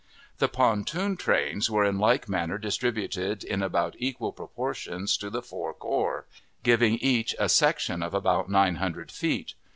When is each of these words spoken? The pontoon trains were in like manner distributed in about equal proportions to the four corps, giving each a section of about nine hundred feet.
The 0.39 0.47
pontoon 0.47 1.15
trains 1.15 1.69
were 1.69 1.85
in 1.85 1.99
like 1.99 2.27
manner 2.27 2.57
distributed 2.57 3.43
in 3.43 3.61
about 3.61 3.93
equal 3.99 4.31
proportions 4.31 5.15
to 5.17 5.29
the 5.29 5.43
four 5.43 5.75
corps, 5.75 6.25
giving 6.63 6.95
each 6.95 7.35
a 7.37 7.47
section 7.47 8.01
of 8.01 8.15
about 8.15 8.49
nine 8.49 8.77
hundred 8.77 9.11
feet. 9.11 9.53